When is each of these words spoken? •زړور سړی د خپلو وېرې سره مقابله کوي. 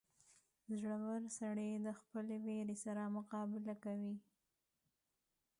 •زړور 0.79 1.21
سړی 1.39 1.71
د 1.85 1.87
خپلو 1.99 2.33
وېرې 2.45 2.75
سره 2.85 3.13
مقابله 3.17 3.73
کوي. 3.83 4.15